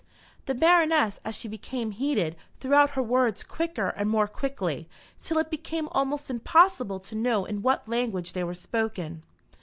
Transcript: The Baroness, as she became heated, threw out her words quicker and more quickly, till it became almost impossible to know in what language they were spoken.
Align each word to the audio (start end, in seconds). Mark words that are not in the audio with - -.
The 0.47 0.55
Baroness, 0.55 1.19
as 1.23 1.35
she 1.35 1.47
became 1.47 1.91
heated, 1.91 2.35
threw 2.59 2.73
out 2.73 2.89
her 2.97 3.03
words 3.03 3.43
quicker 3.43 3.89
and 3.89 4.09
more 4.09 4.27
quickly, 4.27 4.89
till 5.21 5.37
it 5.37 5.51
became 5.51 5.87
almost 5.91 6.27
impossible 6.27 6.99
to 7.01 7.13
know 7.13 7.45
in 7.45 7.61
what 7.61 7.87
language 7.87 8.33
they 8.33 8.43
were 8.43 8.55
spoken. 8.55 9.21